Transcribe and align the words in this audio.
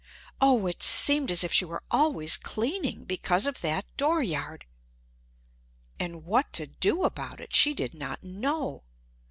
Oh, 0.41 0.65
it 0.65 0.81
seemed 0.81 1.29
as 1.29 1.43
if 1.43 1.53
she 1.53 1.63
were 1.63 1.83
always 1.91 2.35
cleaning 2.35 3.03
because 3.05 3.45
of 3.45 3.61
that 3.61 3.85
dooryard! 3.97 4.65
And 5.99 6.25
what 6.25 6.51
to 6.53 6.65
do 6.65 7.03
about 7.03 7.39
it 7.39 7.53
she 7.53 7.75
did 7.75 7.93
not 7.93 8.23
know. 8.23 8.81